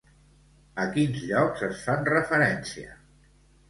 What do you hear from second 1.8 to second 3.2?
fan referència?